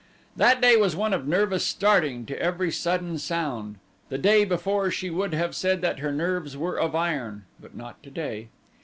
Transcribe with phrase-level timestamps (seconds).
[0.35, 3.75] That day was one of nervous starting to every sudden sound.
[4.09, 8.01] The day before she would have said that her nerves were of iron; but not
[8.01, 8.47] today.